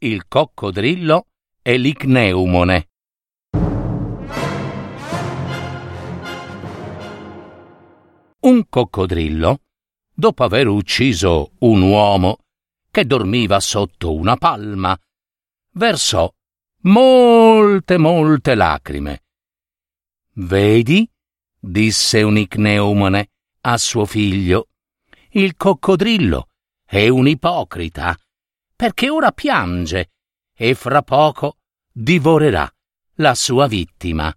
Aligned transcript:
Il 0.00 0.28
coccodrillo 0.28 1.26
e 1.60 1.76
l'icneumone. 1.76 2.88
Un 8.42 8.68
coccodrillo, 8.68 9.60
dopo 10.14 10.44
aver 10.44 10.68
ucciso 10.68 11.50
un 11.58 11.82
uomo 11.82 12.38
che 12.92 13.06
dormiva 13.06 13.58
sotto 13.58 14.14
una 14.14 14.36
palma, 14.36 14.96
versò 15.72 16.32
molte, 16.82 17.98
molte 17.98 18.54
lacrime. 18.54 19.24
Vedi, 20.34 21.10
disse 21.58 22.22
un 22.22 22.38
icneumone 22.38 23.30
a 23.62 23.76
suo 23.76 24.04
figlio, 24.04 24.68
il 25.30 25.56
coccodrillo 25.56 26.50
è 26.84 27.08
un 27.08 27.26
ipocrita 27.26 28.16
perché 28.78 29.10
ora 29.10 29.32
piange 29.32 30.12
e 30.54 30.76
fra 30.76 31.02
poco 31.02 31.56
divorerà 31.90 32.72
la 33.14 33.34
sua 33.34 33.66
vittima. 33.66 34.32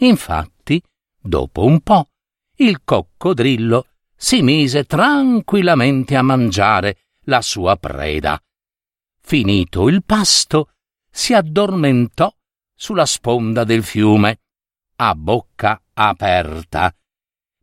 Infatti, 0.00 0.82
dopo 1.18 1.64
un 1.64 1.80
po', 1.80 2.10
il 2.56 2.82
coccodrillo 2.84 3.86
si 4.14 4.42
mise 4.42 4.84
tranquillamente 4.84 6.16
a 6.16 6.22
mangiare 6.22 7.06
la 7.24 7.40
sua 7.40 7.76
preda. 7.76 8.38
Finito 9.22 9.88
il 9.88 10.04
pasto, 10.04 10.72
si 11.10 11.32
addormentò 11.32 12.30
sulla 12.74 13.06
sponda 13.06 13.64
del 13.64 13.82
fiume, 13.82 14.42
a 14.96 15.14
bocca 15.14 15.82
aperta, 15.94 16.94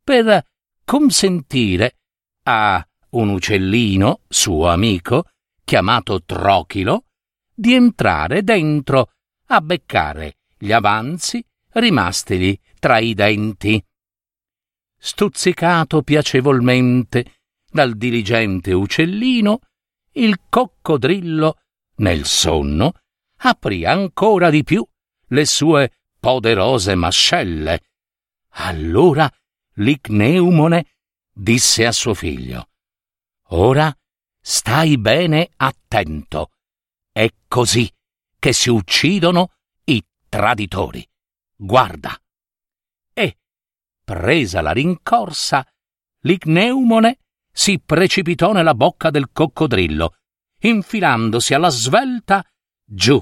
per 0.03 0.43
consentire 0.83 1.97
a 2.45 2.83
un 3.11 3.29
uccellino, 3.29 4.21
suo 4.27 4.69
amico, 4.69 5.25
chiamato 5.67 6.23
Trochilo, 6.23 7.07
di 7.53 7.73
entrare 7.73 8.41
dentro 8.41 9.11
a 9.47 9.59
beccare 9.59 10.37
gli 10.57 10.71
avanzi 10.71 11.45
rimastigli 11.73 12.57
tra 12.79 12.99
i 12.99 13.13
denti. 13.13 13.83
Stuzzicato 14.97 16.03
piacevolmente 16.03 17.39
dal 17.69 17.97
diligente 17.97 18.71
uccellino, 18.71 19.59
il 20.13 20.39
coccodrillo, 20.47 21.59
nel 21.95 22.23
sonno, 22.23 22.93
aprì 23.39 23.83
ancora 23.83 24.49
di 24.49 24.63
più 24.63 24.87
le 25.27 25.45
sue 25.45 25.97
poderose 26.17 26.95
mascelle. 26.95 27.81
Allora 28.51 29.29
l'icneumone 29.73 30.95
disse 31.29 31.85
a 31.85 31.91
suo 31.91 32.13
figlio: 32.13 32.69
Ora 33.49 33.93
Stai 34.49 34.97
bene 34.97 35.49
attento. 35.57 36.51
È 37.11 37.27
così 37.49 37.93
che 38.39 38.53
si 38.53 38.69
uccidono 38.69 39.55
i 39.83 40.01
traditori. 40.29 41.05
Guarda. 41.53 42.17
E, 43.11 43.39
presa 44.05 44.61
la 44.61 44.71
rincorsa, 44.71 45.67
l'icneumone 46.21 47.19
si 47.51 47.81
precipitò 47.81 48.53
nella 48.53 48.73
bocca 48.73 49.09
del 49.09 49.31
coccodrillo, 49.33 50.15
infilandosi 50.61 51.53
alla 51.53 51.67
svelta 51.67 52.41
giù, 52.85 53.21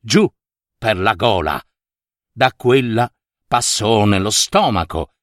giù 0.00 0.28
per 0.76 0.98
la 0.98 1.14
gola. 1.14 1.62
Da 2.32 2.52
quella 2.56 3.08
passò 3.46 4.04
nello 4.04 4.30
stomaco 4.30 5.14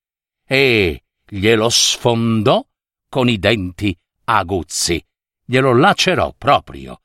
e 0.48 1.04
glielo 1.28 1.68
sfondò 1.68 2.66
con 3.10 3.28
i 3.28 3.38
denti 3.38 3.94
aguzzi 4.24 5.06
glielo 5.46 5.74
lacerò 5.74 6.34
proprio. 6.38 7.02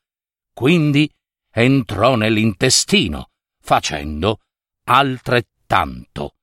Quindi 0.52 1.10
entrò 1.50 2.16
nell'intestino, 2.16 3.30
facendo 3.60 4.40
altrettanto. 4.84 6.36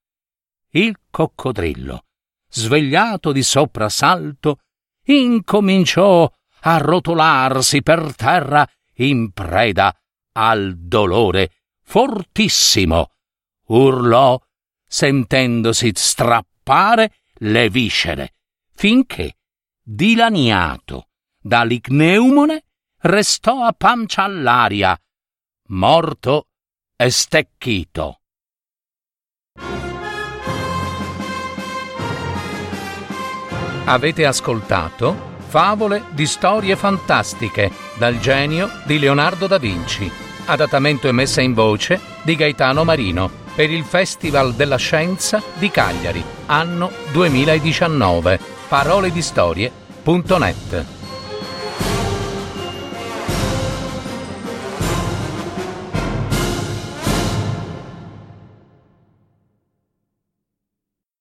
Il 0.69 0.97
coccodrillo, 1.09 2.06
svegliato 2.50 3.31
di 3.31 3.44
soprassalto, 3.44 4.59
incominciò 5.06 6.31
a 6.61 6.78
rotolarsi 6.78 7.81
per 7.81 8.16
terra 8.16 8.67
in 8.95 9.31
preda 9.31 9.95
al 10.33 10.75
dolore 10.77 11.51
fortissimo. 11.81 13.12
Urlò 13.67 14.39
sentendosi 14.88 15.91
strappare 15.94 17.16
le 17.39 17.69
viscere, 17.69 18.33
finché, 18.73 19.38
dilaniato 19.81 21.09
dall'icneumone 21.45 22.63
restò 23.01 23.61
a 23.61 23.72
pancia 23.72 24.23
all'aria, 24.23 25.00
morto 25.69 26.47
e 26.95 27.11
stecchito. 27.11 28.22
Avete 33.85 34.25
ascoltato 34.25 35.33
Favole 35.47 36.06
di 36.09 36.25
storie 36.25 36.75
fantastiche 36.75 37.72
dal 37.97 38.19
genio 38.19 38.81
di 38.83 38.97
Leonardo 38.97 39.45
da 39.45 39.59
Vinci, 39.59 40.12
adattamento 40.45 41.07
e 41.07 41.12
messa 41.12 41.41
in 41.41 41.53
voce 41.53 42.01
di 42.23 42.35
Gaetano 42.35 42.83
Marino 42.83 43.29
per 43.53 43.69
il 43.69 43.83
Festival 43.83 44.56
della 44.56 44.77
Scienza 44.77 45.41
di 45.53 45.69
Cagliari, 45.69 46.23
anno 46.47 46.91
2019. 47.12 48.39
Parole 48.67 49.12
di 49.12 49.22
storie.net 49.22 50.94